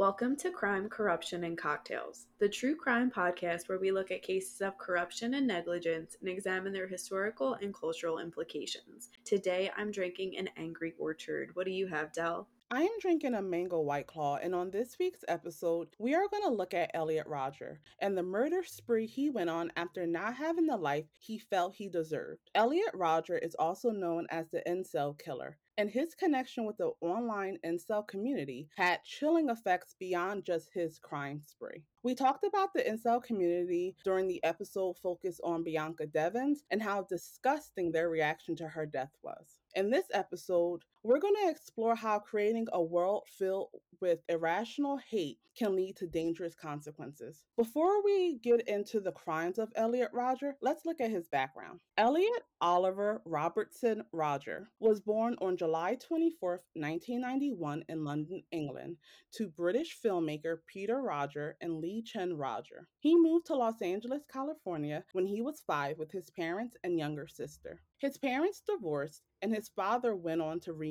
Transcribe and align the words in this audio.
Welcome 0.00 0.34
to 0.36 0.50
Crime, 0.50 0.88
Corruption, 0.88 1.44
and 1.44 1.58
Cocktails, 1.58 2.24
the 2.38 2.48
true 2.48 2.74
crime 2.74 3.10
podcast 3.10 3.68
where 3.68 3.78
we 3.78 3.92
look 3.92 4.10
at 4.10 4.22
cases 4.22 4.62
of 4.62 4.78
corruption 4.78 5.34
and 5.34 5.46
negligence 5.46 6.16
and 6.22 6.30
examine 6.30 6.72
their 6.72 6.88
historical 6.88 7.52
and 7.60 7.74
cultural 7.74 8.18
implications. 8.18 9.10
Today 9.26 9.70
I'm 9.76 9.90
drinking 9.90 10.38
an 10.38 10.48
Angry 10.56 10.94
Orchard. 10.98 11.50
What 11.52 11.66
do 11.66 11.72
you 11.72 11.86
have, 11.86 12.14
Dell? 12.14 12.48
I 12.70 12.82
am 12.82 12.98
drinking 13.00 13.34
a 13.34 13.42
mango 13.42 13.80
white 13.80 14.06
claw, 14.06 14.36
and 14.36 14.54
on 14.54 14.70
this 14.70 14.96
week's 14.98 15.24
episode, 15.28 15.88
we 15.98 16.14
are 16.14 16.28
going 16.30 16.44
to 16.44 16.48
look 16.54 16.72
at 16.72 16.92
Elliot 16.94 17.26
Rodger 17.26 17.80
and 17.98 18.16
the 18.16 18.22
murder 18.22 18.62
spree 18.64 19.06
he 19.06 19.28
went 19.28 19.50
on 19.50 19.70
after 19.76 20.06
not 20.06 20.36
having 20.36 20.66
the 20.66 20.76
life 20.78 21.06
he 21.18 21.36
felt 21.36 21.74
he 21.74 21.90
deserved. 21.90 22.48
Elliot 22.54 22.92
Rodger 22.94 23.36
is 23.36 23.54
also 23.58 23.90
known 23.90 24.26
as 24.30 24.48
the 24.48 24.62
incel 24.66 25.18
killer, 25.18 25.58
and 25.80 25.88
his 25.88 26.14
connection 26.14 26.66
with 26.66 26.76
the 26.76 26.90
online 27.00 27.56
incel 27.64 28.06
community 28.06 28.68
had 28.76 29.02
chilling 29.02 29.48
effects 29.48 29.96
beyond 29.98 30.44
just 30.44 30.68
his 30.74 30.98
crime 30.98 31.40
spree. 31.40 31.82
We 32.02 32.14
talked 32.14 32.44
about 32.44 32.74
the 32.74 32.82
incel 32.82 33.22
community 33.22 33.96
during 34.04 34.28
the 34.28 34.44
episode 34.44 34.98
focused 35.02 35.40
on 35.42 35.64
Bianca 35.64 36.06
Devins 36.06 36.64
and 36.70 36.82
how 36.82 37.06
disgusting 37.08 37.92
their 37.92 38.10
reaction 38.10 38.54
to 38.56 38.68
her 38.68 38.84
death 38.84 39.16
was. 39.22 39.58
In 39.74 39.90
this 39.90 40.04
episode, 40.12 40.82
we're 41.02 41.18
going 41.18 41.34
to 41.44 41.50
explore 41.50 41.94
how 41.94 42.18
creating 42.18 42.66
a 42.72 42.82
world 42.82 43.24
filled 43.38 43.68
with 44.00 44.20
irrational 44.28 44.98
hate 45.10 45.38
can 45.58 45.74
lead 45.74 45.96
to 45.96 46.06
dangerous 46.06 46.54
consequences. 46.54 47.44
Before 47.56 48.02
we 48.02 48.38
get 48.42 48.66
into 48.68 49.00
the 49.00 49.12
crimes 49.12 49.58
of 49.58 49.72
Elliot 49.74 50.10
Rodger, 50.12 50.56
let's 50.62 50.86
look 50.86 51.00
at 51.00 51.10
his 51.10 51.28
background. 51.28 51.80
Elliot 51.98 52.42
Oliver 52.60 53.20
Robertson 53.24 54.04
Rodger 54.12 54.68
was 54.78 55.00
born 55.00 55.36
on 55.40 55.56
July 55.56 55.96
24, 55.96 56.62
1991, 56.74 57.84
in 57.88 58.04
London, 58.04 58.42
England, 58.52 58.96
to 59.32 59.48
British 59.48 59.98
filmmaker 60.02 60.58
Peter 60.66 61.02
Rodger 61.02 61.56
and 61.60 61.78
Lee 61.78 62.02
Chen 62.02 62.36
Rodger. 62.36 62.88
He 63.00 63.16
moved 63.16 63.46
to 63.46 63.54
Los 63.54 63.82
Angeles, 63.82 64.22
California 64.32 65.04
when 65.12 65.26
he 65.26 65.42
was 65.42 65.62
five 65.66 65.98
with 65.98 66.12
his 66.12 66.30
parents 66.30 66.76
and 66.84 66.98
younger 66.98 67.26
sister. 67.26 67.80
His 67.98 68.16
parents 68.16 68.62
divorced 68.66 69.22
and 69.42 69.54
his 69.54 69.68
father 69.68 70.14
went 70.14 70.40
on 70.40 70.60
to 70.60 70.72
remarry. 70.72 70.89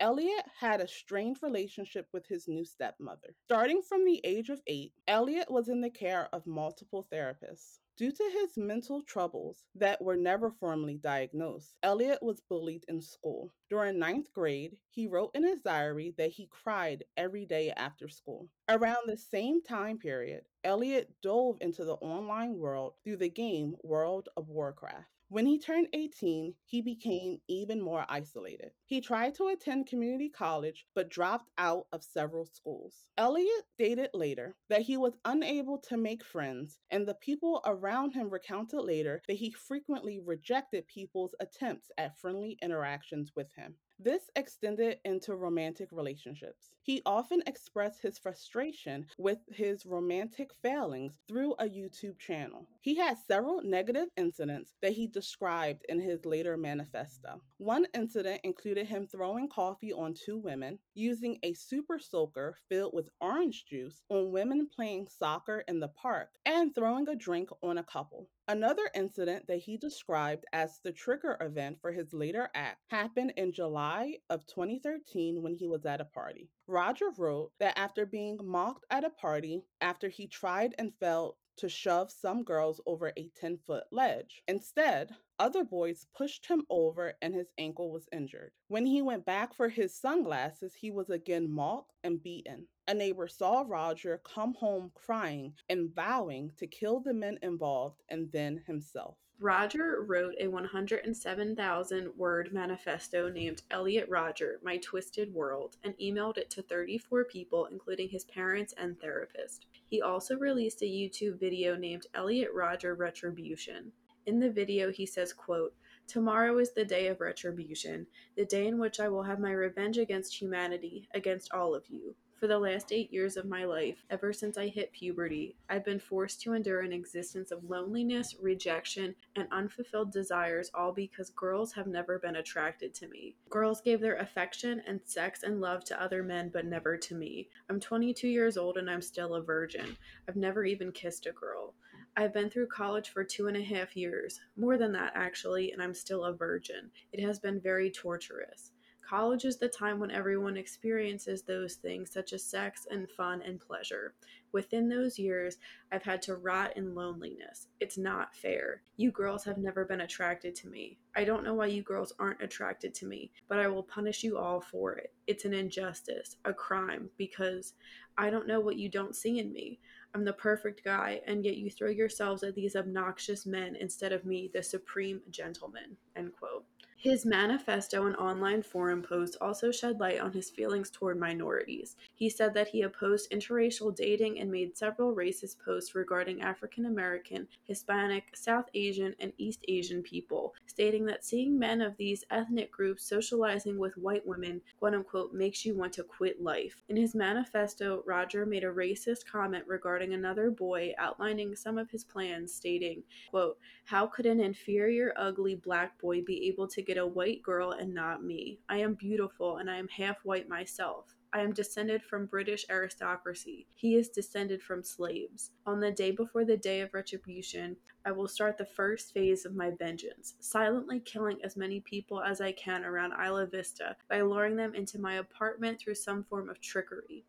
Elliot 0.00 0.44
had 0.58 0.80
a 0.80 0.88
strained 0.88 1.38
relationship 1.42 2.08
with 2.12 2.26
his 2.26 2.48
new 2.48 2.64
stepmother. 2.64 3.34
Starting 3.44 3.82
from 3.82 4.04
the 4.04 4.20
age 4.24 4.50
of 4.50 4.60
eight, 4.66 4.92
Elliot 5.08 5.50
was 5.50 5.68
in 5.68 5.80
the 5.80 5.90
care 5.90 6.28
of 6.32 6.46
multiple 6.46 7.06
therapists. 7.12 7.78
Due 7.96 8.10
to 8.10 8.30
his 8.32 8.56
mental 8.56 9.02
troubles 9.02 9.66
that 9.76 10.02
were 10.02 10.16
never 10.16 10.50
formally 10.50 10.96
diagnosed, 10.96 11.76
Elliot 11.84 12.18
was 12.22 12.40
bullied 12.40 12.84
in 12.88 13.00
school. 13.00 13.52
During 13.70 14.00
ninth 14.00 14.32
grade, 14.32 14.76
he 14.90 15.06
wrote 15.06 15.30
in 15.34 15.44
his 15.44 15.60
diary 15.60 16.12
that 16.18 16.30
he 16.30 16.48
cried 16.48 17.04
every 17.16 17.46
day 17.46 17.70
after 17.70 18.08
school. 18.08 18.48
Around 18.68 19.06
the 19.06 19.16
same 19.16 19.62
time 19.62 19.98
period, 19.98 20.42
Elliot 20.64 21.08
dove 21.22 21.58
into 21.60 21.84
the 21.84 21.94
online 21.94 22.58
world 22.58 22.94
through 23.04 23.18
the 23.18 23.28
game 23.28 23.76
World 23.84 24.28
of 24.36 24.48
Warcraft. 24.48 25.06
When 25.34 25.46
he 25.46 25.58
turned 25.58 25.88
18, 25.92 26.54
he 26.64 26.80
became 26.80 27.40
even 27.48 27.82
more 27.82 28.06
isolated. 28.08 28.70
He 28.86 29.00
tried 29.00 29.34
to 29.34 29.48
attend 29.48 29.88
community 29.88 30.28
college 30.28 30.86
but 30.94 31.08
dropped 31.08 31.50
out 31.58 31.88
of 31.90 32.04
several 32.04 32.46
schools. 32.46 33.02
Elliot 33.18 33.64
stated 33.72 34.10
later 34.14 34.54
that 34.68 34.82
he 34.82 34.96
was 34.96 35.18
unable 35.24 35.78
to 35.88 35.96
make 35.96 36.22
friends, 36.22 36.78
and 36.88 37.04
the 37.04 37.16
people 37.16 37.62
around 37.66 38.12
him 38.12 38.30
recounted 38.30 38.78
later 38.78 39.22
that 39.26 39.34
he 39.34 39.50
frequently 39.50 40.20
rejected 40.20 40.86
people's 40.86 41.34
attempts 41.40 41.90
at 41.98 42.16
friendly 42.16 42.56
interactions 42.62 43.32
with 43.34 43.52
him. 43.56 43.74
This 44.04 44.30
extended 44.36 44.98
into 45.06 45.34
romantic 45.34 45.88
relationships. 45.90 46.72
He 46.82 47.00
often 47.06 47.42
expressed 47.46 48.02
his 48.02 48.18
frustration 48.18 49.06
with 49.16 49.38
his 49.50 49.86
romantic 49.86 50.50
failings 50.60 51.18
through 51.26 51.54
a 51.54 51.64
YouTube 51.64 52.18
channel. 52.18 52.66
He 52.82 52.96
had 52.96 53.16
several 53.16 53.62
negative 53.62 54.08
incidents 54.18 54.74
that 54.82 54.92
he 54.92 55.06
described 55.06 55.86
in 55.88 56.00
his 56.00 56.26
later 56.26 56.58
manifesto. 56.58 57.40
One 57.56 57.86
incident 57.94 58.42
included 58.44 58.86
him 58.86 59.06
throwing 59.06 59.48
coffee 59.48 59.94
on 59.94 60.12
two 60.12 60.36
women, 60.36 60.80
using 60.92 61.38
a 61.42 61.54
super 61.54 61.98
soaker 61.98 62.58
filled 62.68 62.92
with 62.92 63.08
orange 63.22 63.64
juice 63.64 64.02
on 64.10 64.32
women 64.32 64.68
playing 64.68 65.08
soccer 65.08 65.64
in 65.66 65.80
the 65.80 65.88
park, 65.88 66.28
and 66.44 66.74
throwing 66.74 67.08
a 67.08 67.16
drink 67.16 67.48
on 67.62 67.78
a 67.78 67.82
couple. 67.82 68.28
Another 68.46 68.90
incident 68.94 69.46
that 69.46 69.60
he 69.60 69.78
described 69.78 70.44
as 70.52 70.78
the 70.80 70.92
trigger 70.92 71.38
event 71.40 71.80
for 71.80 71.92
his 71.92 72.12
later 72.12 72.50
act 72.54 72.82
happened 72.88 73.32
in 73.38 73.52
July 73.52 74.18
of 74.28 74.44
2013 74.46 75.42
when 75.42 75.54
he 75.54 75.66
was 75.66 75.86
at 75.86 76.02
a 76.02 76.04
party. 76.04 76.50
Rodger 76.66 77.10
wrote 77.16 77.52
that 77.58 77.78
after 77.78 78.04
being 78.04 78.38
mocked 78.42 78.84
at 78.90 79.02
a 79.02 79.08
party 79.08 79.62
after 79.80 80.10
he 80.10 80.26
tried 80.26 80.74
and 80.78 80.92
failed 81.00 81.36
to 81.56 81.70
shove 81.70 82.10
some 82.10 82.42
girls 82.42 82.82
over 82.84 83.12
a 83.16 83.30
10 83.34 83.56
foot 83.56 83.84
ledge. 83.90 84.42
Instead, 84.46 85.16
other 85.38 85.64
boys 85.64 86.06
pushed 86.16 86.46
him 86.46 86.64
over 86.70 87.14
and 87.22 87.34
his 87.34 87.48
ankle 87.58 87.90
was 87.90 88.08
injured. 88.12 88.52
When 88.68 88.86
he 88.86 89.02
went 89.02 89.24
back 89.24 89.54
for 89.54 89.68
his 89.68 89.94
sunglasses, 89.94 90.74
he 90.74 90.90
was 90.90 91.10
again 91.10 91.50
mocked 91.50 91.92
and 92.02 92.22
beaten. 92.22 92.66
A 92.86 92.94
neighbor 92.94 93.28
saw 93.28 93.64
Rodger 93.66 94.20
come 94.24 94.54
home 94.54 94.92
crying 94.94 95.54
and 95.68 95.94
vowing 95.94 96.52
to 96.58 96.66
kill 96.66 97.00
the 97.00 97.14
men 97.14 97.38
involved 97.42 98.02
and 98.08 98.30
then 98.32 98.62
himself. 98.66 99.16
Rodger 99.40 100.04
wrote 100.06 100.36
a 100.38 100.46
107,000 100.46 102.16
word 102.16 102.52
manifesto 102.52 103.28
named 103.28 103.62
Elliot 103.70 104.08
Rodger, 104.08 104.60
My 104.62 104.76
Twisted 104.78 105.34
World, 105.34 105.76
and 105.82 105.98
emailed 105.98 106.38
it 106.38 106.50
to 106.50 106.62
34 106.62 107.24
people, 107.24 107.66
including 107.66 108.08
his 108.08 108.24
parents 108.24 108.74
and 108.78 108.98
therapist. 109.00 109.66
He 109.86 110.00
also 110.00 110.36
released 110.36 110.82
a 110.82 110.86
YouTube 110.86 111.40
video 111.40 111.76
named 111.76 112.06
Elliot 112.14 112.50
Roger 112.54 112.94
Retribution. 112.94 113.92
In 114.26 114.40
the 114.40 114.50
video, 114.50 114.90
he 114.90 115.04
says, 115.04 115.32
quote, 115.34 115.74
Tomorrow 116.06 116.58
is 116.58 116.72
the 116.72 116.84
day 116.84 117.08
of 117.08 117.20
retribution, 117.20 118.06
the 118.36 118.44
day 118.44 118.66
in 118.66 118.78
which 118.78 119.00
I 119.00 119.08
will 119.08 119.22
have 119.22 119.38
my 119.38 119.52
revenge 119.52 119.98
against 119.98 120.40
humanity, 120.40 121.08
against 121.14 121.52
all 121.52 121.74
of 121.74 121.84
you. 121.88 122.14
For 122.44 122.48
the 122.48 122.58
last 122.58 122.92
eight 122.92 123.12
years 123.12 123.36
of 123.36 123.46
my 123.46 123.64
life, 123.64 124.04
ever 124.10 124.32
since 124.32 124.58
I 124.58 124.68
hit 124.68 124.92
puberty, 124.92 125.56
I've 125.70 125.84
been 125.84 125.98
forced 125.98 126.40
to 126.42 126.52
endure 126.52 126.80
an 126.80 126.92
existence 126.92 127.50
of 127.50 127.70
loneliness, 127.70 128.34
rejection, 128.40 129.14
and 129.36 129.48
unfulfilled 129.50 130.12
desires, 130.12 130.70
all 130.74 130.92
because 130.92 131.30
girls 131.30 131.72
have 131.72 131.86
never 131.86 132.18
been 132.18 132.36
attracted 132.36 132.92
to 132.94 133.08
me. 133.08 133.36
Girls 133.48 133.80
gave 133.80 134.00
their 134.00 134.16
affection 134.16 134.82
and 134.86 135.00
sex 135.04 135.42
and 135.42 135.60
love 135.60 135.84
to 135.84 136.02
other 136.02 136.22
men, 136.22 136.50
but 136.52 136.66
never 136.66 136.96
to 136.96 137.14
me. 137.14 137.48
I'm 137.70 137.80
22 137.80 138.28
years 138.28 138.56
old 138.56 138.76
and 138.76 138.90
I'm 138.90 139.02
still 139.02 139.34
a 139.34 139.42
virgin. 139.42 139.96
I've 140.28 140.36
never 140.36 140.64
even 140.64 140.92
kissed 140.92 141.26
a 141.26 141.32
girl. 141.32 141.74
I've 142.16 142.32
been 142.32 142.48
through 142.48 142.68
college 142.68 143.08
for 143.08 143.24
two 143.24 143.48
and 143.48 143.56
a 143.56 143.62
half 143.62 143.96
years, 143.96 144.40
more 144.56 144.78
than 144.78 144.92
that 144.92 145.12
actually, 145.16 145.72
and 145.72 145.82
I'm 145.82 145.94
still 145.94 146.24
a 146.24 146.32
virgin. 146.32 146.90
It 147.12 147.20
has 147.24 147.40
been 147.40 147.60
very 147.60 147.90
torturous. 147.90 148.70
College 149.06 149.44
is 149.44 149.58
the 149.58 149.68
time 149.68 149.98
when 149.98 150.12
everyone 150.12 150.56
experiences 150.56 151.42
those 151.42 151.74
things, 151.74 152.12
such 152.12 152.32
as 152.32 152.42
sex 152.42 152.86
and 152.90 153.10
fun 153.10 153.42
and 153.42 153.60
pleasure. 153.60 154.14
Within 154.52 154.88
those 154.88 155.18
years, 155.18 155.58
I've 155.92 156.04
had 156.04 156.22
to 156.22 156.36
rot 156.36 156.76
in 156.76 156.94
loneliness. 156.94 157.66
It's 157.80 157.98
not 157.98 158.34
fair. 158.34 158.82
You 158.96 159.10
girls 159.10 159.44
have 159.44 159.58
never 159.58 159.84
been 159.84 160.02
attracted 160.02 160.54
to 160.56 160.68
me. 160.68 160.98
I 161.16 161.24
don't 161.24 161.44
know 161.44 161.54
why 161.54 161.66
you 161.66 161.82
girls 161.82 162.14
aren't 162.18 162.42
attracted 162.42 162.94
to 162.94 163.06
me, 163.06 163.32
but 163.48 163.58
I 163.58 163.66
will 163.66 163.82
punish 163.82 164.22
you 164.22 164.38
all 164.38 164.60
for 164.60 164.94
it. 164.94 165.12
It's 165.26 165.44
an 165.44 165.52
injustice, 165.52 166.36
a 166.44 166.54
crime, 166.54 167.10
because 167.18 167.74
I 168.16 168.30
don't 168.30 168.46
know 168.46 168.60
what 168.60 168.76
you 168.76 168.88
don't 168.88 169.16
see 169.16 169.38
in 169.40 169.52
me. 169.52 169.80
I'm 170.14 170.24
the 170.24 170.32
perfect 170.32 170.84
guy, 170.84 171.20
and 171.26 171.44
yet 171.44 171.56
you 171.56 171.70
throw 171.70 171.88
yourselves 171.90 172.44
at 172.44 172.54
these 172.54 172.76
obnoxious 172.76 173.46
men 173.46 173.74
instead 173.74 174.12
of 174.12 174.24
me, 174.24 174.48
the 174.52 174.62
supreme 174.62 175.20
gentleman. 175.30 175.96
End 176.14 176.32
quote. 176.38 176.64
His 177.04 177.26
manifesto 177.26 178.06
and 178.06 178.16
online 178.16 178.62
forum 178.62 179.02
posts 179.02 179.36
also 179.38 179.70
shed 179.70 180.00
light 180.00 180.20
on 180.20 180.32
his 180.32 180.48
feelings 180.48 180.88
toward 180.88 181.20
minorities. 181.20 181.96
He 182.14 182.30
said 182.30 182.54
that 182.54 182.68
he 182.68 182.80
opposed 182.80 183.30
interracial 183.30 183.94
dating 183.94 184.40
and 184.40 184.50
made 184.50 184.78
several 184.78 185.14
racist 185.14 185.56
posts 185.62 185.94
regarding 185.94 186.40
African 186.40 186.86
American, 186.86 187.46
Hispanic, 187.64 188.34
South 188.34 188.70
Asian, 188.72 189.14
and 189.20 189.34
East 189.36 189.66
Asian 189.68 190.02
people, 190.02 190.54
stating 190.64 191.04
that 191.04 191.26
seeing 191.26 191.58
men 191.58 191.82
of 191.82 191.94
these 191.98 192.24
ethnic 192.30 192.72
groups 192.72 193.04
socializing 193.04 193.76
with 193.76 193.98
white 193.98 194.26
women, 194.26 194.62
quote 194.78 194.94
unquote, 194.94 195.34
makes 195.34 195.66
you 195.66 195.76
want 195.76 195.92
to 195.92 196.04
quit 196.04 196.42
life. 196.42 196.80
In 196.88 196.96
his 196.96 197.14
manifesto, 197.14 198.02
Rodger 198.06 198.46
made 198.46 198.64
a 198.64 198.68
racist 198.68 199.26
comment 199.30 199.64
regarding 199.66 200.14
another 200.14 200.50
boy, 200.50 200.94
outlining 200.96 201.54
some 201.54 201.76
of 201.76 201.90
his 201.90 202.02
plans, 202.02 202.54
stating, 202.54 203.02
quote, 203.28 203.58
How 203.84 204.06
could 204.06 204.24
an 204.24 204.40
inferior, 204.40 205.12
ugly 205.18 205.54
black 205.54 206.00
boy 206.00 206.22
be 206.22 206.48
able 206.48 206.66
to 206.68 206.80
get 206.80 206.93
get 206.94 207.02
a 207.02 207.06
white 207.06 207.42
girl 207.42 207.72
and 207.72 207.92
not 207.92 208.22
me. 208.22 208.60
I 208.68 208.78
am 208.78 208.94
beautiful 208.94 209.56
and 209.56 209.68
I 209.68 209.76
am 209.78 209.88
half 209.88 210.18
white 210.22 210.48
myself. 210.48 211.06
I 211.32 211.40
am 211.40 211.52
descended 211.52 212.02
from 212.04 212.26
British 212.26 212.64
aristocracy. 212.70 213.66
He 213.74 213.96
is 213.96 214.08
descended 214.10 214.62
from 214.62 214.84
slaves. 214.84 215.50
On 215.66 215.80
the 215.80 215.90
day 215.90 216.12
before 216.12 216.44
the 216.44 216.56
day 216.56 216.82
of 216.82 216.94
retribution, 216.94 217.76
I 218.06 218.12
will 218.12 218.28
start 218.28 218.58
the 218.58 218.66
first 218.66 219.14
phase 219.14 219.46
of 219.46 219.54
my 219.54 219.70
vengeance, 219.70 220.34
silently 220.38 221.00
killing 221.00 221.42
as 221.42 221.56
many 221.56 221.80
people 221.80 222.20
as 222.20 222.40
I 222.40 222.52
can 222.52 222.84
around 222.84 223.12
Isla 223.12 223.46
Vista 223.46 223.96
by 224.10 224.20
luring 224.20 224.56
them 224.56 224.74
into 224.74 224.98
my 224.98 225.14
apartment 225.14 225.80
through 225.80 225.94
some 225.94 226.24
form 226.24 226.50
of 226.50 226.60
trickery. 226.60 227.24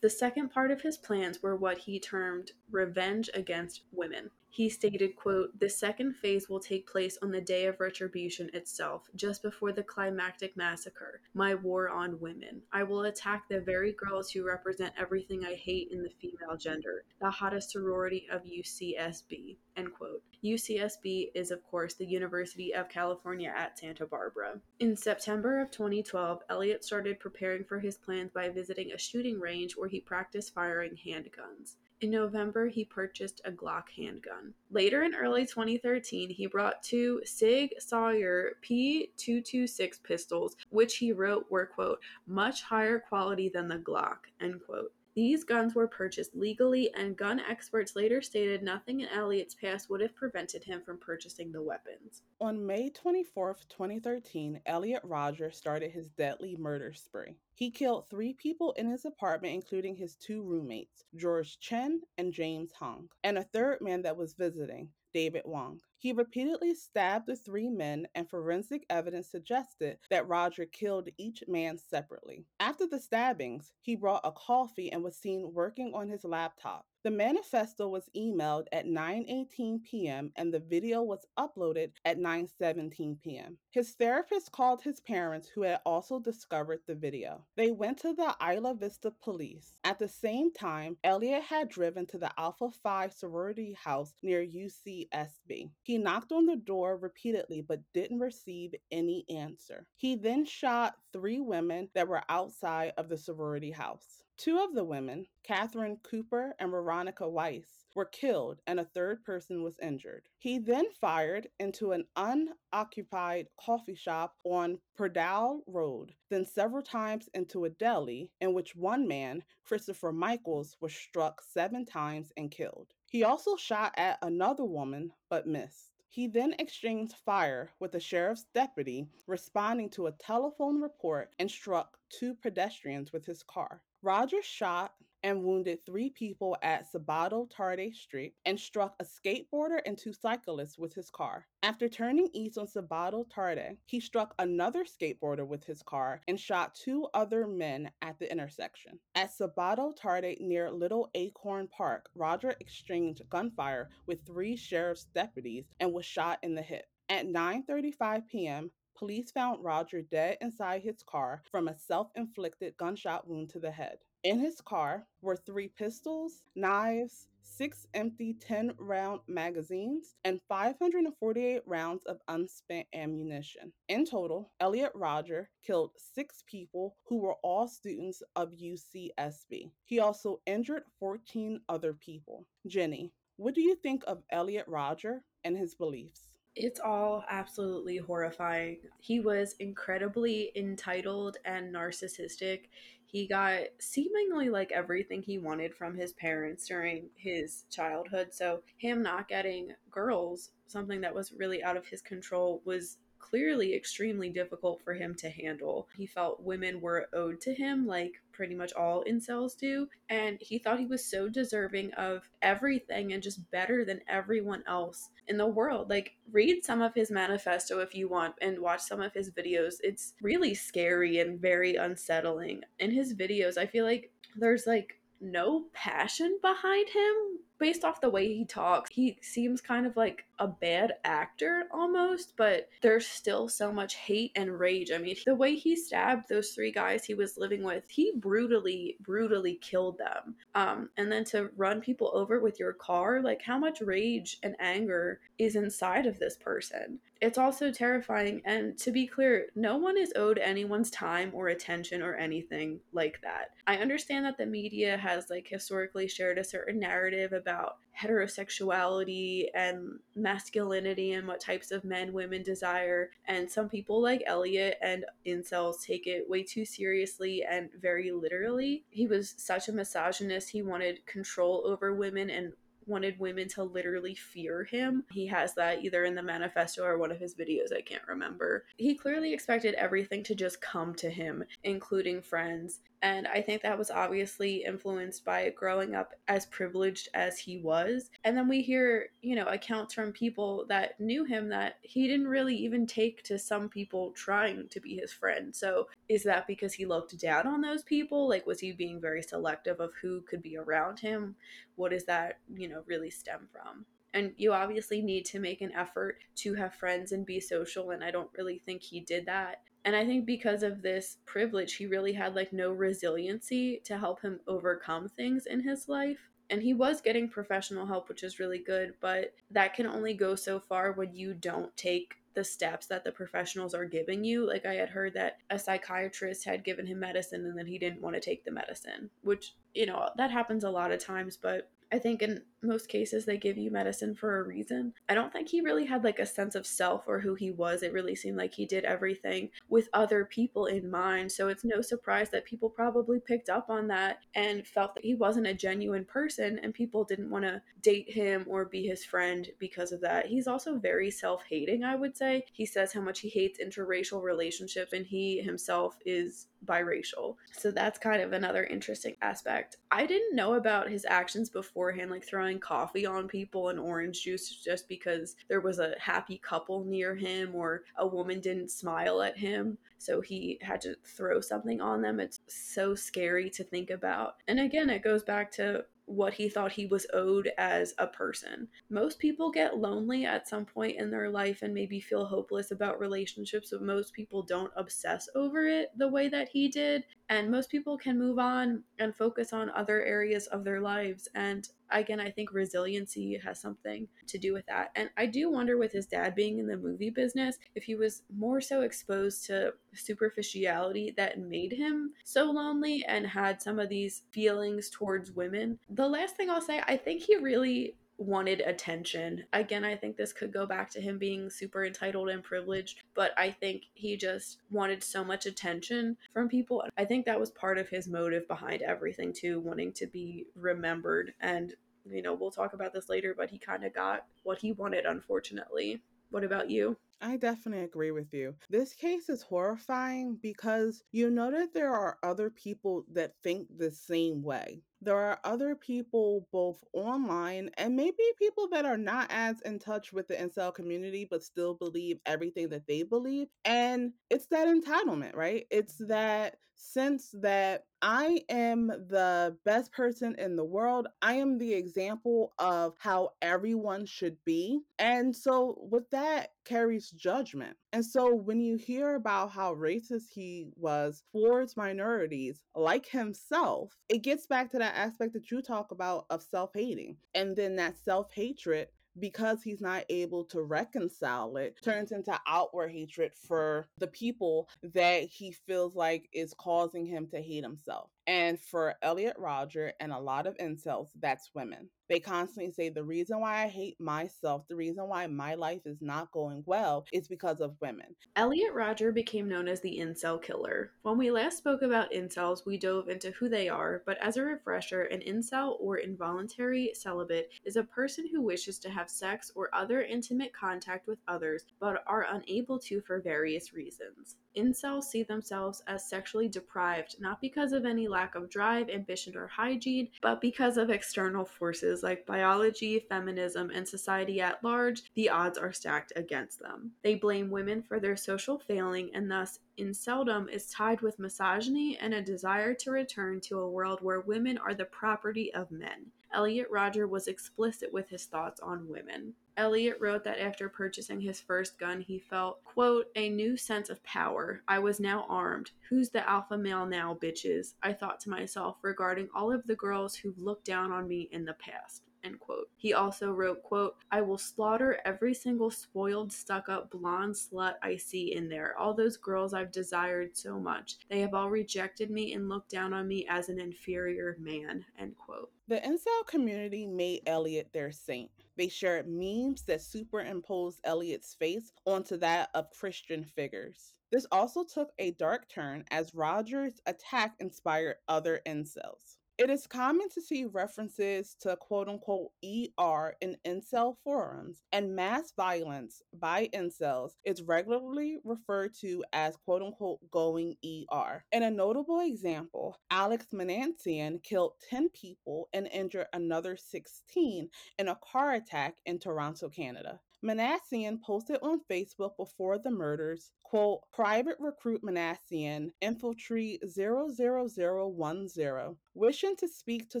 The 0.00 0.10
second 0.10 0.50
part 0.50 0.70
of 0.70 0.82
his 0.82 0.96
plans 0.96 1.42
were 1.42 1.56
what 1.56 1.78
he 1.78 1.98
termed 1.98 2.52
revenge 2.70 3.30
against 3.34 3.82
women. 3.90 4.30
He 4.48 4.68
stated, 4.68 5.16
quote, 5.16 5.58
The 5.58 5.68
second 5.68 6.14
phase 6.14 6.48
will 6.48 6.60
take 6.60 6.86
place 6.86 7.18
on 7.20 7.30
the 7.30 7.40
day 7.40 7.66
of 7.66 7.78
retribution 7.78 8.48
itself, 8.54 9.08
just 9.14 9.42
before 9.42 9.72
the 9.72 9.82
climactic 9.82 10.56
massacre, 10.56 11.20
my 11.34 11.54
war 11.54 11.90
on 11.90 12.20
women. 12.20 12.62
I 12.72 12.84
will 12.84 13.02
attack 13.02 13.48
the 13.48 13.60
very 13.60 13.92
girls 13.92 14.30
who 14.30 14.46
represent 14.46 14.94
everything 14.96 15.44
I 15.44 15.54
hate 15.54 15.90
in 15.90 16.02
the 16.02 16.10
female 16.10 16.56
gender, 16.56 17.04
the 17.20 17.30
hottest 17.30 17.70
sorority 17.70 18.26
of 18.30 18.44
UCSB, 18.44 19.58
end 19.76 19.92
quote. 19.94 20.22
UCSB 20.44 21.30
is, 21.34 21.50
of 21.50 21.64
course, 21.64 21.94
the 21.94 22.06
University 22.06 22.74
of 22.74 22.88
California 22.88 23.52
at 23.56 23.78
Santa 23.78 24.06
Barbara. 24.06 24.60
In 24.80 24.96
September 24.96 25.60
of 25.60 25.70
2012, 25.70 26.42
Elliot 26.48 26.84
started 26.84 27.18
preparing 27.20 27.64
for 27.64 27.80
his 27.80 27.96
plans 27.96 28.30
by 28.32 28.48
visiting 28.48 28.92
a 28.92 28.98
shooting 28.98 29.40
range 29.40 29.76
where 29.76 29.88
he 29.88 30.00
practiced 30.00 30.54
firing 30.54 30.96
handguns. 31.06 31.76
In 32.02 32.10
November, 32.10 32.68
he 32.68 32.84
purchased 32.84 33.40
a 33.46 33.50
Glock 33.50 33.84
handgun. 33.96 34.52
Later 34.70 35.02
in 35.02 35.14
early 35.14 35.46
2013, 35.46 36.28
he 36.28 36.46
brought 36.46 36.82
two 36.82 37.22
Sig 37.24 37.72
Sauer 37.78 38.58
P226 38.62 40.02
pistols, 40.02 40.56
which 40.68 40.98
he 40.98 41.12
wrote 41.12 41.46
were, 41.50 41.64
quote, 41.64 42.00
much 42.26 42.62
higher 42.62 42.98
quality 42.98 43.48
than 43.48 43.68
the 43.68 43.78
Glock, 43.78 44.18
end 44.42 44.60
quote. 44.66 44.92
These 45.16 45.44
guns 45.44 45.74
were 45.74 45.88
purchased 45.88 46.36
legally, 46.36 46.92
and 46.92 47.16
gun 47.16 47.40
experts 47.40 47.96
later 47.96 48.20
stated 48.20 48.62
nothing 48.62 49.00
in 49.00 49.08
Elliot's 49.08 49.54
past 49.54 49.88
would 49.88 50.02
have 50.02 50.14
prevented 50.14 50.62
him 50.62 50.82
from 50.82 50.98
purchasing 50.98 51.50
the 51.50 51.62
weapons. 51.62 52.20
On 52.38 52.66
May 52.66 52.90
24, 52.90 53.56
2013, 53.66 54.60
Elliot 54.66 55.00
Rodger 55.02 55.50
started 55.50 55.90
his 55.90 56.08
deadly 56.08 56.54
murder 56.54 56.92
spree. 56.92 57.38
He 57.54 57.70
killed 57.70 58.10
three 58.10 58.34
people 58.34 58.72
in 58.72 58.90
his 58.90 59.06
apartment, 59.06 59.54
including 59.54 59.96
his 59.96 60.16
two 60.16 60.42
roommates, 60.42 61.06
George 61.14 61.58
Chen 61.60 62.02
and 62.18 62.30
James 62.30 62.72
Hong, 62.78 63.08
and 63.24 63.38
a 63.38 63.42
third 63.42 63.80
man 63.80 64.02
that 64.02 64.18
was 64.18 64.34
visiting, 64.34 64.90
David 65.16 65.44
Wong. 65.46 65.80
He 65.96 66.12
repeatedly 66.12 66.74
stabbed 66.74 67.26
the 67.26 67.36
three 67.36 67.70
men, 67.70 68.06
and 68.14 68.28
forensic 68.28 68.84
evidence 68.90 69.30
suggested 69.30 69.96
that 70.10 70.28
Rodger 70.28 70.66
killed 70.66 71.08
each 71.16 71.42
man 71.48 71.78
separately. 71.78 72.44
After 72.60 72.86
the 72.86 73.00
stabbings, 73.00 73.72
he 73.80 73.96
brought 73.96 74.20
a 74.24 74.32
coffee 74.32 74.92
and 74.92 75.02
was 75.02 75.16
seen 75.16 75.54
working 75.54 75.94
on 75.94 76.10
his 76.10 76.22
laptop. 76.22 76.84
The 77.06 77.12
manifesto 77.12 77.86
was 77.88 78.10
emailed 78.16 78.66
at 78.72 78.84
9:18 78.84 79.84
p.m. 79.84 80.32
and 80.34 80.52
the 80.52 80.58
video 80.58 81.04
was 81.04 81.24
uploaded 81.38 81.92
at 82.04 82.18
9:17 82.18 83.22
p.m. 83.22 83.58
His 83.70 83.92
therapist 83.92 84.50
called 84.50 84.82
his 84.82 84.98
parents 84.98 85.48
who 85.48 85.62
had 85.62 85.78
also 85.86 86.18
discovered 86.18 86.80
the 86.84 86.96
video. 86.96 87.46
They 87.54 87.70
went 87.70 87.98
to 87.98 88.12
the 88.12 88.34
Isla 88.44 88.74
Vista 88.74 89.12
police. 89.22 89.76
At 89.84 90.00
the 90.00 90.08
same 90.08 90.52
time, 90.52 90.96
Elliot 91.04 91.44
had 91.44 91.68
driven 91.68 92.06
to 92.06 92.18
the 92.18 92.32
Alpha 92.36 92.72
Phi 92.72 93.08
sorority 93.10 93.74
house 93.74 94.12
near 94.24 94.44
UCSB. 94.44 95.70
He 95.84 95.98
knocked 95.98 96.32
on 96.32 96.46
the 96.46 96.56
door 96.56 96.96
repeatedly 96.96 97.60
but 97.60 97.82
didn't 97.94 98.18
receive 98.18 98.74
any 98.90 99.24
answer. 99.30 99.86
He 99.96 100.16
then 100.16 100.44
shot 100.44 100.96
three 101.12 101.38
women 101.38 101.88
that 101.94 102.08
were 102.08 102.24
outside 102.28 102.94
of 102.96 103.08
the 103.08 103.16
sorority 103.16 103.70
house. 103.70 104.24
Two 104.38 104.58
of 104.58 104.74
the 104.74 104.84
women, 104.84 105.26
Katherine 105.42 105.96
Cooper 106.02 106.54
and 106.58 106.70
Veronica 106.70 107.26
Weiss, 107.26 107.86
were 107.94 108.04
killed 108.04 108.60
and 108.66 108.78
a 108.78 108.84
third 108.84 109.24
person 109.24 109.62
was 109.62 109.78
injured. 109.80 110.28
He 110.36 110.58
then 110.58 110.90
fired 111.00 111.48
into 111.58 111.92
an 111.92 112.04
unoccupied 112.16 113.48
coffee 113.56 113.94
shop 113.94 114.36
on 114.44 114.78
Pardall 114.94 115.62
Road, 115.66 116.12
then 116.28 116.44
several 116.44 116.82
times 116.82 117.30
into 117.32 117.64
a 117.64 117.70
deli 117.70 118.30
in 118.42 118.52
which 118.52 118.76
one 118.76 119.08
man, 119.08 119.42
Christopher 119.64 120.12
Michaels, 120.12 120.76
was 120.82 120.92
struck 120.92 121.40
seven 121.40 121.86
times 121.86 122.30
and 122.36 122.50
killed. 122.50 122.92
He 123.08 123.24
also 123.24 123.56
shot 123.56 123.94
at 123.96 124.18
another 124.20 124.66
woman 124.66 125.12
but 125.30 125.46
missed. 125.46 125.92
He 126.08 126.26
then 126.26 126.54
exchanged 126.58 127.16
fire 127.24 127.70
with 127.78 127.94
a 127.94 128.00
sheriff's 128.00 128.44
deputy 128.54 129.08
responding 129.26 129.88
to 129.90 130.06
a 130.06 130.12
telephone 130.12 130.80
report 130.80 131.32
and 131.38 131.50
struck 131.50 131.98
two 132.10 132.34
pedestrians 132.34 133.12
with 133.12 133.24
his 133.24 133.42
car. 133.42 133.82
Rodger 134.06 134.40
shot 134.40 134.94
and 135.24 135.42
wounded 135.42 135.84
three 135.84 136.10
people 136.10 136.56
at 136.62 136.86
Sabado 136.92 137.50
Tarde 137.50 137.92
Street 137.92 138.34
and 138.44 138.56
struck 138.56 138.94
a 139.00 139.04
skateboarder 139.04 139.80
and 139.84 139.98
two 139.98 140.12
cyclists 140.12 140.78
with 140.78 140.94
his 140.94 141.10
car. 141.10 141.48
After 141.64 141.88
turning 141.88 142.28
east 142.32 142.56
on 142.56 142.68
Sabado 142.68 143.24
Tarde, 143.28 143.76
he 143.86 143.98
struck 143.98 144.32
another 144.38 144.84
skateboarder 144.84 145.44
with 145.44 145.64
his 145.64 145.82
car 145.82 146.20
and 146.28 146.38
shot 146.38 146.76
two 146.76 147.08
other 147.14 147.48
men 147.48 147.90
at 148.00 148.16
the 148.20 148.30
intersection. 148.30 149.00
At 149.16 149.32
Sabado 149.36 149.92
Tarde 149.96 150.36
near 150.38 150.70
Little 150.70 151.10
Acorn 151.16 151.66
Park, 151.66 152.08
Rodger 152.14 152.54
exchanged 152.60 153.28
gunfire 153.28 153.90
with 154.06 154.24
three 154.24 154.54
sheriff's 154.54 155.06
deputies 155.16 155.64
and 155.80 155.92
was 155.92 156.06
shot 156.06 156.38
in 156.44 156.54
the 156.54 156.62
hip. 156.62 156.84
At 157.08 157.26
9:35 157.26 158.28
p.m., 158.28 158.70
police 158.96 159.30
found 159.30 159.62
Rodger 159.62 160.02
dead 160.02 160.38
inside 160.40 160.82
his 160.82 161.02
car 161.02 161.42
from 161.50 161.68
a 161.68 161.76
self-inflicted 161.76 162.76
gunshot 162.76 163.28
wound 163.28 163.50
to 163.50 163.60
the 163.60 163.70
head. 163.70 163.98
In 164.24 164.40
his 164.40 164.60
car 164.60 165.06
were 165.20 165.36
three 165.36 165.68
pistols, 165.68 166.42
knives, 166.54 167.28
six 167.42 167.86
empty 167.94 168.34
10 168.34 168.72
round 168.78 169.20
magazines, 169.28 170.16
and 170.24 170.40
548 170.48 171.62
rounds 171.66 172.04
of 172.06 172.18
unspent 172.26 172.86
ammunition. 172.92 173.72
In 173.88 174.04
total, 174.04 174.50
Elliot 174.58 174.92
Rodger 174.94 175.48
killed 175.64 175.92
six 175.96 176.42
people 176.46 176.96
who 177.04 177.18
were 177.18 177.36
all 177.42 177.68
students 177.68 178.22
of 178.34 178.50
UCSB. 178.50 179.70
He 179.84 180.00
also 180.00 180.40
injured 180.46 180.82
14 180.98 181.60
other 181.68 181.92
people. 181.92 182.46
Jenny, 182.66 183.12
what 183.36 183.54
do 183.54 183.60
you 183.60 183.76
think 183.76 184.02
of 184.06 184.22
Elliot 184.30 184.66
Rodger 184.66 185.22
and 185.44 185.56
his 185.56 185.74
beliefs? 185.74 186.25
It's 186.56 186.80
all 186.80 187.22
absolutely 187.28 187.98
horrifying. 187.98 188.78
He 188.98 189.20
was 189.20 189.54
incredibly 189.60 190.52
entitled 190.56 191.36
and 191.44 191.72
narcissistic. 191.74 192.70
He 193.04 193.26
got 193.26 193.64
seemingly 193.78 194.48
like 194.48 194.72
everything 194.72 195.22
he 195.22 195.38
wanted 195.38 195.74
from 195.74 195.96
his 195.96 196.14
parents 196.14 196.66
during 196.66 197.10
his 197.14 197.64
childhood. 197.70 198.32
So, 198.32 198.62
him 198.78 199.02
not 199.02 199.28
getting 199.28 199.72
girls, 199.90 200.50
something 200.66 201.02
that 201.02 201.14
was 201.14 201.32
really 201.32 201.62
out 201.62 201.76
of 201.76 201.86
his 201.86 202.00
control, 202.00 202.62
was 202.64 202.96
clearly 203.28 203.74
extremely 203.74 204.28
difficult 204.28 204.80
for 204.82 204.94
him 204.94 205.14
to 205.14 205.28
handle. 205.28 205.88
He 205.96 206.06
felt 206.06 206.42
women 206.42 206.80
were 206.80 207.08
owed 207.12 207.40
to 207.42 207.54
him, 207.54 207.86
like 207.86 208.12
pretty 208.32 208.54
much 208.54 208.72
all 208.74 209.02
incels 209.04 209.56
do, 209.56 209.88
and 210.08 210.38
he 210.40 210.58
thought 210.58 210.78
he 210.78 210.86
was 210.86 211.04
so 211.04 211.28
deserving 211.28 211.92
of 211.94 212.28
everything 212.42 213.12
and 213.12 213.22
just 213.22 213.50
better 213.50 213.84
than 213.84 214.00
everyone 214.08 214.62
else 214.68 215.10
in 215.26 215.36
the 215.36 215.46
world. 215.46 215.90
Like, 215.90 216.12
read 216.30 216.64
some 216.64 216.82
of 216.82 216.94
his 216.94 217.10
manifesto 217.10 217.80
if 217.80 217.94
you 217.94 218.08
want 218.08 218.34
and 218.40 218.58
watch 218.58 218.80
some 218.80 219.00
of 219.00 219.14
his 219.14 219.30
videos. 219.30 219.74
It's 219.82 220.14
really 220.20 220.54
scary 220.54 221.18
and 221.18 221.40
very 221.40 221.76
unsettling. 221.76 222.62
In 222.78 222.90
his 222.90 223.14
videos, 223.14 223.58
I 223.58 223.66
feel 223.66 223.84
like 223.84 224.10
there's 224.36 224.66
like 224.66 225.00
no 225.20 225.64
passion 225.72 226.38
behind 226.42 226.88
him 226.90 227.14
based 227.58 227.84
off 227.84 228.00
the 228.00 228.10
way 228.10 228.28
he 228.28 228.44
talks. 228.44 228.90
He 228.90 229.16
seems 229.22 229.60
kind 229.60 229.86
of 229.86 229.96
like 229.96 230.26
a 230.38 230.46
bad 230.46 230.94
actor 231.04 231.64
almost, 231.72 232.34
but 232.36 232.68
there's 232.82 233.06
still 233.06 233.48
so 233.48 233.72
much 233.72 233.94
hate 233.94 234.32
and 234.34 234.58
rage. 234.58 234.90
I 234.92 234.98
mean, 234.98 235.16
the 235.24 235.34
way 235.34 235.54
he 235.54 235.76
stabbed 235.76 236.28
those 236.28 236.50
three 236.50 236.72
guys 236.72 237.04
he 237.04 237.14
was 237.14 237.38
living 237.38 237.62
with, 237.62 237.84
he 237.88 238.12
brutally, 238.16 238.96
brutally 239.00 239.54
killed 239.56 239.98
them. 239.98 240.34
Um, 240.54 240.90
and 240.96 241.10
then 241.10 241.24
to 241.26 241.50
run 241.56 241.80
people 241.80 242.10
over 242.14 242.40
with 242.40 242.58
your 242.58 242.72
car, 242.72 243.20
like 243.22 243.42
how 243.42 243.58
much 243.58 243.80
rage 243.80 244.38
and 244.42 244.56
anger 244.58 245.20
is 245.38 245.56
inside 245.56 246.06
of 246.06 246.18
this 246.18 246.36
person? 246.36 246.98
It's 247.20 247.38
also 247.38 247.72
terrifying. 247.72 248.42
And 248.44 248.76
to 248.78 248.90
be 248.90 249.06
clear, 249.06 249.46
no 249.54 249.78
one 249.78 249.96
is 249.96 250.12
owed 250.16 250.38
anyone's 250.38 250.90
time 250.90 251.30
or 251.32 251.48
attention 251.48 252.02
or 252.02 252.14
anything 252.14 252.80
like 252.92 253.20
that. 253.22 253.52
I 253.66 253.78
understand 253.78 254.26
that 254.26 254.36
the 254.36 254.46
media 254.46 254.98
has 254.98 255.30
like 255.30 255.48
historically 255.48 256.08
shared 256.08 256.38
a 256.38 256.44
certain 256.44 256.78
narrative 256.78 257.32
about 257.32 257.78
heterosexuality 257.98 259.46
and 259.54 259.98
masculinity 260.26 261.12
and 261.12 261.28
what 261.28 261.38
types 261.38 261.70
of 261.70 261.84
men 261.84 262.12
women 262.12 262.42
desire. 262.42 263.12
And 263.26 263.48
some 263.48 263.68
people, 263.68 264.02
like 264.02 264.24
Elliot 264.26 264.76
and 264.82 265.04
incels, 265.24 265.84
take 265.86 266.08
it 266.08 266.28
way 266.28 266.42
too 266.42 266.64
seriously 266.64 267.44
and 267.48 267.70
very 267.80 268.10
literally. 268.10 268.84
He 268.90 269.06
was 269.06 269.34
such 269.36 269.68
a 269.68 269.72
misogynist, 269.72 270.50
he 270.50 270.62
wanted 270.62 271.06
control 271.06 271.62
over 271.64 271.94
women 271.94 272.28
and 272.30 272.52
wanted 272.86 273.18
women 273.18 273.48
to 273.48 273.62
literally 273.62 274.14
fear 274.14 274.64
him. 274.64 275.04
He 275.10 275.26
has 275.26 275.54
that 275.54 275.84
either 275.84 276.04
in 276.04 276.14
the 276.14 276.22
manifesto 276.22 276.84
or 276.84 276.98
one 276.98 277.12
of 277.12 277.18
his 277.18 277.34
videos, 277.34 277.72
I 277.76 277.80
can't 277.80 278.06
remember. 278.06 278.64
He 278.76 278.94
clearly 278.94 279.32
expected 279.32 279.74
everything 279.74 280.22
to 280.24 280.34
just 280.34 280.60
come 280.60 280.94
to 280.96 281.10
him, 281.10 281.44
including 281.64 282.22
friends. 282.22 282.80
And 283.06 283.28
I 283.28 283.40
think 283.40 283.62
that 283.62 283.78
was 283.78 283.92
obviously 283.92 284.64
influenced 284.64 285.24
by 285.24 285.50
growing 285.50 285.94
up 285.94 286.14
as 286.26 286.46
privileged 286.46 287.08
as 287.14 287.38
he 287.38 287.58
was. 287.58 288.10
And 288.24 288.36
then 288.36 288.48
we 288.48 288.62
hear, 288.62 289.10
you 289.22 289.36
know, 289.36 289.46
accounts 289.46 289.94
from 289.94 290.10
people 290.10 290.66
that 290.70 290.98
knew 290.98 291.22
him 291.22 291.48
that 291.50 291.76
he 291.82 292.08
didn't 292.08 292.26
really 292.26 292.56
even 292.56 292.84
take 292.84 293.22
to 293.22 293.38
some 293.38 293.68
people 293.68 294.10
trying 294.10 294.66
to 294.70 294.80
be 294.80 294.96
his 294.96 295.12
friend. 295.12 295.54
So 295.54 295.86
is 296.08 296.24
that 296.24 296.48
because 296.48 296.72
he 296.72 296.84
looked 296.84 297.16
down 297.16 297.46
on 297.46 297.60
those 297.60 297.84
people? 297.84 298.28
Like, 298.28 298.44
was 298.44 298.58
he 298.58 298.72
being 298.72 299.00
very 299.00 299.22
selective 299.22 299.78
of 299.78 299.92
who 300.02 300.22
could 300.22 300.42
be 300.42 300.56
around 300.56 300.98
him? 300.98 301.36
What 301.76 301.92
does 301.92 302.06
that, 302.06 302.40
you 302.56 302.68
know, 302.68 302.82
really 302.86 303.10
stem 303.10 303.46
from? 303.52 303.86
and 304.14 304.32
you 304.36 304.52
obviously 304.52 305.02
need 305.02 305.26
to 305.26 305.40
make 305.40 305.60
an 305.60 305.72
effort 305.72 306.18
to 306.36 306.54
have 306.54 306.72
friends 306.74 307.10
and 307.10 307.26
be 307.26 307.40
social 307.40 307.90
and 307.90 308.04
i 308.04 308.10
don't 308.10 308.30
really 308.38 308.62
think 308.64 308.80
he 308.80 309.00
did 309.00 309.26
that 309.26 309.62
and 309.86 309.94
I 309.94 310.04
think 310.04 310.26
because 310.26 310.64
of 310.64 310.82
this 310.82 311.18
privilege, 311.26 311.74
he 311.74 311.86
really 311.86 312.12
had 312.12 312.34
like 312.34 312.52
no 312.52 312.72
resiliency 312.72 313.80
to 313.84 313.96
help 313.96 314.20
him 314.20 314.40
overcome 314.48 315.08
things 315.08 315.46
in 315.46 315.60
his 315.60 315.88
life. 315.88 316.18
And 316.50 316.60
he 316.60 316.74
was 316.74 317.00
getting 317.00 317.28
professional 317.28 317.86
help, 317.86 318.08
which 318.08 318.24
is 318.24 318.40
really 318.40 318.58
good, 318.58 318.94
but 319.00 319.32
that 319.52 319.74
can 319.74 319.86
only 319.86 320.12
go 320.12 320.34
so 320.34 320.58
far 320.58 320.90
when 320.92 321.14
you 321.14 321.34
don't 321.34 321.74
take 321.76 322.16
the 322.34 322.42
steps 322.42 322.86
that 322.86 323.04
the 323.04 323.12
professionals 323.12 323.74
are 323.74 323.84
giving 323.84 324.24
you. 324.24 324.44
Like 324.44 324.66
I 324.66 324.74
had 324.74 324.88
heard 324.88 325.14
that 325.14 325.38
a 325.50 325.58
psychiatrist 325.58 326.44
had 326.44 326.64
given 326.64 326.84
him 326.84 326.98
medicine 326.98 327.46
and 327.46 327.56
then 327.56 327.66
he 327.66 327.78
didn't 327.78 328.02
want 328.02 328.16
to 328.16 328.20
take 328.20 328.44
the 328.44 328.50
medicine, 328.50 329.08
which, 329.22 329.54
you 329.72 329.86
know, 329.86 330.08
that 330.16 330.32
happens 330.32 330.64
a 330.64 330.70
lot 330.70 330.90
of 330.90 330.98
times, 330.98 331.36
but 331.36 331.70
I 331.92 332.00
think 332.00 332.22
in 332.22 332.42
most 332.66 332.88
cases 332.88 333.24
they 333.24 333.36
give 333.36 333.56
you 333.56 333.70
medicine 333.70 334.14
for 334.14 334.38
a 334.38 334.42
reason. 334.42 334.92
I 335.08 335.14
don't 335.14 335.32
think 335.32 335.48
he 335.48 335.60
really 335.60 335.86
had 335.86 336.04
like 336.04 336.18
a 336.18 336.26
sense 336.26 336.54
of 336.54 336.66
self 336.66 337.04
or 337.06 337.20
who 337.20 337.34
he 337.34 337.50
was. 337.50 337.82
It 337.82 337.92
really 337.92 338.14
seemed 338.14 338.36
like 338.36 338.54
he 338.54 338.66
did 338.66 338.84
everything 338.84 339.50
with 339.68 339.88
other 339.92 340.24
people 340.24 340.66
in 340.66 340.90
mind. 340.90 341.30
So 341.30 341.48
it's 341.48 341.64
no 341.64 341.80
surprise 341.80 342.30
that 342.30 342.44
people 342.44 342.68
probably 342.68 343.20
picked 343.20 343.48
up 343.48 343.70
on 343.70 343.86
that 343.88 344.18
and 344.34 344.66
felt 344.66 344.94
that 344.94 345.04
he 345.04 345.14
wasn't 345.14 345.46
a 345.46 345.54
genuine 345.54 346.04
person 346.04 346.58
and 346.62 346.74
people 346.74 347.04
didn't 347.04 347.30
want 347.30 347.44
to 347.44 347.62
date 347.82 348.10
him 348.12 348.44
or 348.48 348.64
be 348.64 348.86
his 348.86 349.04
friend 349.04 349.48
because 349.58 349.92
of 349.92 350.00
that. 350.00 350.26
He's 350.26 350.46
also 350.46 350.78
very 350.78 351.10
self 351.10 351.44
hating, 351.48 351.84
I 351.84 351.96
would 351.96 352.16
say. 352.16 352.44
He 352.52 352.66
says 352.66 352.92
how 352.92 353.00
much 353.00 353.20
he 353.20 353.28
hates 353.28 353.60
interracial 353.62 354.22
relationships 354.22 354.92
and 354.92 355.06
he 355.06 355.40
himself 355.40 355.96
is 356.04 356.48
biracial. 356.64 357.36
So 357.52 357.70
that's 357.70 357.98
kind 357.98 358.22
of 358.22 358.32
another 358.32 358.64
interesting 358.64 359.16
aspect. 359.22 359.76
I 359.90 360.06
didn't 360.06 360.34
know 360.34 360.54
about 360.54 360.90
his 360.90 361.06
actions 361.08 361.48
beforehand, 361.48 362.10
like 362.10 362.24
throwing 362.24 362.55
coffee 362.58 363.06
on 363.06 363.28
people 363.28 363.68
and 363.68 363.78
orange 363.78 364.22
juice 364.22 364.50
just 364.62 364.88
because 364.88 365.36
there 365.48 365.60
was 365.60 365.78
a 365.78 365.94
happy 366.00 366.38
couple 366.38 366.84
near 366.84 367.14
him 367.14 367.54
or 367.54 367.82
a 367.98 368.06
woman 368.06 368.40
didn't 368.40 368.70
smile 368.70 369.22
at 369.22 369.36
him. 369.36 369.78
So 369.98 370.20
he 370.20 370.58
had 370.62 370.80
to 370.82 370.96
throw 371.04 371.40
something 371.40 371.80
on 371.80 372.02
them. 372.02 372.20
It's 372.20 372.40
so 372.46 372.94
scary 372.94 373.50
to 373.50 373.64
think 373.64 373.90
about. 373.90 374.36
And 374.48 374.60
again, 374.60 374.90
it 374.90 375.02
goes 375.02 375.22
back 375.22 375.50
to 375.52 375.84
what 376.06 376.32
he 376.34 376.48
thought 376.48 376.72
he 376.72 376.86
was 376.86 377.06
owed 377.12 377.50
as 377.58 377.92
a 377.98 378.06
person. 378.06 378.68
Most 378.90 379.18
people 379.18 379.50
get 379.50 379.78
lonely 379.78 380.24
at 380.24 380.48
some 380.48 380.64
point 380.64 380.96
in 380.98 381.10
their 381.10 381.28
life 381.28 381.62
and 381.62 381.74
maybe 381.74 382.00
feel 382.00 382.24
hopeless 382.24 382.70
about 382.70 383.00
relationships, 383.00 383.70
but 383.72 383.82
most 383.82 384.12
people 384.12 384.42
don't 384.42 384.72
obsess 384.76 385.28
over 385.34 385.66
it 385.66 385.90
the 385.96 386.08
way 386.08 386.28
that 386.28 386.48
he 386.48 386.68
did. 386.68 387.04
And 387.28 387.50
most 387.50 387.70
people 387.70 387.98
can 387.98 388.18
move 388.18 388.38
on 388.38 388.84
and 389.00 389.16
focus 389.16 389.52
on 389.52 389.68
other 389.70 390.04
areas 390.04 390.46
of 390.46 390.62
their 390.62 390.80
lives. 390.80 391.28
And 391.34 391.68
again, 391.90 392.20
I 392.20 392.30
think 392.30 392.52
resiliency 392.52 393.38
has 393.44 393.60
something 393.60 394.08
to 394.26 394.38
do 394.38 394.52
with 394.52 394.66
that. 394.66 394.90
And 394.96 395.10
I 395.16 395.26
do 395.26 395.50
wonder 395.50 395.76
with 395.78 395.92
his 395.92 396.06
dad 396.06 396.34
being 396.34 396.58
in 396.58 396.66
the 396.66 396.76
movie 396.76 397.10
business, 397.10 397.58
if 397.74 397.84
he 397.84 397.94
was 397.94 398.22
more 398.36 398.60
so 398.60 398.82
exposed 398.82 399.46
to 399.46 399.72
superficiality 399.94 401.14
that 401.16 401.38
made 401.38 401.72
him 401.72 402.12
so 402.24 402.44
lonely 402.44 403.04
and 403.06 403.26
had 403.26 403.62
some 403.62 403.78
of 403.78 403.88
these 403.88 404.22
feelings 404.30 404.90
towards 404.90 405.32
women. 405.32 405.78
The 405.90 406.08
last 406.08 406.36
thing 406.36 406.50
I'll 406.50 406.60
say, 406.60 406.82
I 406.86 406.96
think 406.96 407.22
he 407.22 407.36
really 407.36 407.96
wanted 408.18 408.60
attention. 408.60 409.44
Again, 409.52 409.84
I 409.84 409.96
think 409.96 410.16
this 410.16 410.32
could 410.32 410.52
go 410.52 410.66
back 410.66 410.90
to 410.90 411.00
him 411.00 411.18
being 411.18 411.50
super 411.50 411.84
entitled 411.84 412.28
and 412.28 412.42
privileged, 412.42 413.02
but 413.14 413.32
I 413.36 413.50
think 413.50 413.84
he 413.94 414.16
just 414.16 414.58
wanted 414.70 415.02
so 415.02 415.24
much 415.24 415.46
attention 415.46 416.16
from 416.32 416.48
people. 416.48 416.82
I 416.96 417.04
think 417.04 417.26
that 417.26 417.40
was 417.40 417.50
part 417.50 417.78
of 417.78 417.88
his 417.88 418.08
motive 418.08 418.48
behind 418.48 418.82
everything 418.82 419.32
too, 419.32 419.60
wanting 419.60 419.92
to 419.94 420.06
be 420.06 420.46
remembered 420.54 421.34
and 421.40 421.74
you 422.10 422.22
know, 422.22 422.34
we'll 422.34 422.50
talk 422.50 422.72
about 422.72 422.92
this 422.92 423.08
later, 423.08 423.34
but 423.36 423.50
he 423.50 423.58
kind 423.58 423.84
of 423.84 423.92
got 423.92 424.26
what 424.44 424.58
he 424.58 424.72
wanted 424.72 425.06
unfortunately. 425.06 426.00
What 426.30 426.44
about 426.44 426.70
you? 426.70 426.96
I 427.20 427.36
definitely 427.36 427.84
agree 427.84 428.10
with 428.10 428.32
you. 428.34 428.54
This 428.68 428.92
case 428.92 429.28
is 429.28 429.42
horrifying 429.42 430.38
because 430.42 431.02
you 431.12 431.30
know 431.30 431.50
that 431.50 431.72
there 431.72 431.92
are 431.92 432.18
other 432.22 432.50
people 432.50 433.04
that 433.12 433.34
think 433.42 433.68
the 433.78 433.90
same 433.90 434.42
way. 434.42 434.82
There 435.06 435.16
are 435.16 435.40
other 435.44 435.74
people 435.76 436.48
both 436.52 436.78
online 436.92 437.70
and 437.78 437.96
maybe 437.96 438.18
people 438.38 438.68
that 438.72 438.84
are 438.84 438.98
not 438.98 439.28
as 439.30 439.62
in 439.62 439.78
touch 439.78 440.12
with 440.12 440.28
the 440.28 440.34
incel 440.34 440.74
community 440.74 441.26
but 441.30 441.42
still 441.44 441.74
believe 441.74 442.18
everything 442.26 442.68
that 442.70 442.86
they 442.86 443.04
believe. 443.04 443.48
And 443.64 444.12
it's 444.30 444.48
that 444.48 444.68
entitlement, 444.68 445.34
right? 445.36 445.66
It's 445.70 445.96
that 446.08 446.56
sense 446.76 447.34
that 447.40 447.84
I 448.02 448.42
am 448.48 448.88
the 448.88 449.56
best 449.64 449.92
person 449.92 450.36
in 450.38 450.56
the 450.56 450.64
world. 450.64 451.08
I 451.22 451.34
am 451.34 451.58
the 451.58 451.72
example 451.74 452.52
of 452.58 452.94
how 452.98 453.30
everyone 453.42 454.06
should 454.06 454.36
be. 454.44 454.80
And 454.98 455.34
so, 455.34 455.78
with 455.90 456.08
that, 456.10 456.50
carries 456.64 457.10
judgment. 457.10 457.76
And 457.92 458.04
so, 458.04 458.34
when 458.34 458.60
you 458.60 458.76
hear 458.76 459.14
about 459.14 459.50
how 459.50 459.74
racist 459.74 460.28
he 460.32 460.66
was 460.76 461.22
towards 461.32 461.76
minorities 461.76 462.62
like 462.74 463.06
himself, 463.08 463.96
it 464.08 464.22
gets 464.22 464.46
back 464.46 464.70
to 464.70 464.78
that 464.78 464.94
aspect 464.94 465.32
that 465.32 465.50
you 465.50 465.62
talk 465.62 465.90
about 465.90 466.26
of 466.30 466.42
self 466.42 466.70
hating. 466.74 467.16
And 467.34 467.56
then 467.56 467.76
that 467.76 467.96
self 467.98 468.30
hatred 468.32 468.88
because 469.18 469.62
he's 469.62 469.80
not 469.80 470.04
able 470.08 470.44
to 470.44 470.62
reconcile 470.62 471.56
it, 471.56 471.76
turns 471.82 472.12
into 472.12 472.38
outward 472.46 472.90
hatred 472.90 473.32
for 473.34 473.88
the 473.98 474.06
people 474.06 474.68
that 474.94 475.24
he 475.24 475.52
feels 475.52 475.94
like 475.94 476.28
is 476.32 476.54
causing 476.58 477.06
him 477.06 477.26
to 477.28 477.40
hate 477.40 477.64
himself. 477.64 478.10
And 478.26 478.58
for 478.60 478.94
Elliot 479.02 479.36
Rodger 479.38 479.92
and 480.00 480.12
a 480.12 480.18
lot 480.18 480.46
of 480.46 480.56
incels, 480.58 481.08
that's 481.20 481.50
women. 481.54 481.88
They 482.08 482.20
constantly 482.20 482.70
say 482.72 482.88
the 482.88 483.02
reason 483.02 483.40
why 483.40 483.64
I 483.64 483.68
hate 483.68 484.00
myself, 484.00 484.66
the 484.68 484.76
reason 484.76 485.08
why 485.08 485.26
my 485.26 485.54
life 485.54 485.82
is 485.86 486.00
not 486.00 486.30
going 486.30 486.62
well 486.66 487.04
is 487.12 487.26
because 487.26 487.60
of 487.60 487.76
women. 487.80 488.14
Elliot 488.36 488.72
Rodger 488.74 489.10
became 489.10 489.48
known 489.48 489.66
as 489.66 489.80
the 489.80 489.98
incel 489.98 490.40
killer. 490.40 490.92
When 491.02 491.18
we 491.18 491.30
last 491.32 491.58
spoke 491.58 491.82
about 491.82 492.12
incels, 492.12 492.64
we 492.64 492.78
dove 492.78 493.08
into 493.08 493.32
who 493.32 493.48
they 493.48 493.68
are, 493.68 494.02
but 494.06 494.18
as 494.18 494.36
a 494.36 494.42
refresher, 494.42 495.02
an 495.02 495.20
incel 495.20 495.76
or 495.80 495.98
involuntary 495.98 496.92
celibate 496.94 497.50
is 497.64 497.76
a 497.76 497.82
person 497.82 498.28
who 498.30 498.40
wishes 498.40 498.78
to 498.80 498.90
have 498.90 499.10
sex 499.10 499.50
or 499.54 499.74
other 499.74 500.02
intimate 500.02 500.52
contact 500.52 501.08
with 501.08 501.18
others 501.26 501.64
but 501.80 502.04
are 502.06 502.26
unable 502.30 502.78
to 502.78 503.00
for 503.00 503.20
various 503.20 503.72
reasons. 503.72 504.36
Incels 504.56 505.04
see 505.04 505.22
themselves 505.22 505.82
as 505.86 506.08
sexually 506.08 506.48
deprived 506.48 507.16
not 507.20 507.40
because 507.40 507.72
of 507.72 507.84
any 507.84 508.08
lack 508.08 508.34
of 508.34 508.48
drive, 508.48 508.88
ambition, 508.88 509.36
or 509.36 509.46
hygiene, 509.46 510.08
but 510.22 510.40
because 510.40 510.76
of 510.76 510.90
external 510.90 511.44
forces 511.44 512.02
like 512.02 512.26
biology, 512.26 513.00
feminism, 513.08 513.70
and 513.70 513.86
society 513.86 514.40
at 514.40 514.62
large, 514.64 515.02
the 515.14 515.28
odds 515.28 515.58
are 515.58 515.72
stacked 515.72 516.12
against 516.16 516.60
them. 516.60 516.92
They 517.02 517.14
blame 517.14 517.50
women 517.50 517.82
for 517.82 518.00
their 518.00 518.16
social 518.16 518.58
failing 518.58 519.10
and 519.14 519.30
thus 519.30 519.58
inceldom 519.78 520.50
is 520.50 520.70
tied 520.70 521.00
with 521.02 521.18
misogyny 521.18 521.98
and 521.98 522.14
a 522.14 522.22
desire 522.22 522.74
to 522.74 522.90
return 522.90 523.40
to 523.42 523.58
a 523.58 523.70
world 523.70 524.00
where 524.02 524.20
women 524.20 524.58
are 524.58 524.74
the 524.74 524.84
property 524.86 525.52
of 525.54 525.70
men. 525.70 526.06
Elliot 526.32 526.68
Rodger 526.70 527.06
was 527.06 527.28
explicit 527.28 527.92
with 527.92 528.08
his 528.08 528.24
thoughts 528.24 528.60
on 528.60 528.88
women. 528.88 529.34
Elliot 529.56 529.96
wrote 530.00 530.24
that 530.24 530.40
after 530.40 530.68
purchasing 530.68 531.20
his 531.20 531.40
first 531.40 531.78
gun, 531.78 532.00
he 532.00 532.18
felt, 532.18 532.62
quote, 532.64 533.06
a 533.16 533.28
new 533.30 533.56
sense 533.56 533.88
of 533.88 534.02
power. 534.04 534.62
I 534.68 534.78
was 534.78 535.00
now 535.00 535.26
armed. 535.28 535.70
Who's 535.88 536.10
the 536.10 536.28
alpha 536.28 536.58
male 536.58 536.86
now, 536.86 537.16
bitches? 537.20 537.74
I 537.82 537.92
thought 537.92 538.20
to 538.20 538.30
myself 538.30 538.76
regarding 538.82 539.28
all 539.34 539.50
of 539.52 539.66
the 539.66 539.76
girls 539.76 540.14
who've 540.14 540.38
looked 540.38 540.66
down 540.66 540.92
on 540.92 541.08
me 541.08 541.28
in 541.32 541.44
the 541.44 541.54
past. 541.54 542.02
End 542.24 542.40
quote. 542.40 542.68
He 542.76 542.92
also 542.92 543.30
wrote, 543.30 543.62
quote, 543.62 543.96
I 544.10 544.20
will 544.20 544.36
slaughter 544.36 544.98
every 545.04 545.32
single 545.32 545.70
spoiled, 545.70 546.32
stuck 546.32 546.68
up 546.68 546.90
blonde 546.90 547.34
slut 547.34 547.74
I 547.82 547.96
see 547.96 548.34
in 548.34 548.48
there. 548.48 548.76
All 548.76 548.94
those 548.94 549.16
girls 549.16 549.54
I've 549.54 549.70
desired 549.70 550.36
so 550.36 550.58
much. 550.58 550.96
They 551.08 551.20
have 551.20 551.34
all 551.34 551.50
rejected 551.50 552.10
me 552.10 552.32
and 552.32 552.48
looked 552.48 552.70
down 552.70 552.92
on 552.92 553.06
me 553.06 553.26
as 553.30 553.48
an 553.48 553.60
inferior 553.60 554.36
man. 554.40 554.84
End 554.98 555.14
quote. 555.16 555.50
The 555.68 555.76
incel 555.76 556.26
community 556.26 556.86
made 556.86 557.22
Elliot 557.26 557.68
their 557.72 557.92
saint. 557.92 558.30
They 558.56 558.68
shared 558.68 559.06
memes 559.08 559.62
that 559.64 559.82
superimposed 559.82 560.80
Elliot's 560.84 561.34
face 561.34 561.72
onto 561.84 562.16
that 562.18 562.50
of 562.54 562.70
Christian 562.70 563.24
figures. 563.24 563.94
This 564.10 564.26
also 564.32 564.64
took 564.64 564.92
a 564.98 565.10
dark 565.12 565.48
turn 565.48 565.84
as 565.90 566.14
Rodgers' 566.14 566.80
attack 566.86 567.36
inspired 567.38 567.96
other 568.08 568.40
incels. 568.46 569.15
It 569.38 569.50
is 569.50 569.66
common 569.66 570.08
to 570.14 570.22
see 570.22 570.46
references 570.46 571.36
to 571.40 571.56
quote 571.56 571.90
unquote 571.90 572.30
ER 572.42 573.14
in 573.20 573.36
incel 573.46 573.96
forums, 574.02 574.62
and 574.72 574.96
mass 574.96 575.34
violence 575.36 576.02
by 576.14 576.48
incels 576.54 577.10
is 577.22 577.42
regularly 577.42 578.16
referred 578.24 578.72
to 578.80 579.04
as 579.12 579.36
quote 579.36 579.60
unquote 579.60 579.98
going 580.10 580.56
ER. 580.64 581.22
In 581.32 581.42
a 581.42 581.50
notable 581.50 582.00
example, 582.00 582.78
Alex 582.90 583.26
Minassian 583.34 584.22
killed 584.22 584.52
10 584.70 584.88
people 584.88 585.50
and 585.52 585.68
injured 585.70 586.06
another 586.14 586.56
16 586.56 587.50
in 587.78 587.88
a 587.88 587.98
car 588.10 588.32
attack 588.32 588.76
in 588.86 588.98
Toronto, 588.98 589.50
Canada. 589.50 590.00
Minassian 590.26 591.00
posted 591.00 591.38
on 591.40 591.60
Facebook 591.70 592.16
before 592.16 592.58
the 592.58 592.72
murders, 592.72 593.30
quote, 593.44 593.82
Private 593.92 594.36
Recruit 594.40 594.82
Minassian, 594.82 595.70
Infantry 595.80 596.58
00010, 596.66 598.76
wishing 598.94 599.36
to 599.36 599.46
speak 599.46 599.88
to 599.90 600.00